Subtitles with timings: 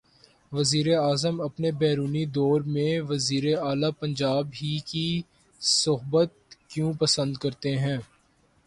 [0.51, 5.07] وزیراعظم اپنے بیرونی دورے میں وزیر اعلی پنجاب ہی کی
[5.61, 6.31] صحبت
[6.67, 7.97] کیوں پسند کرتے ہیں؟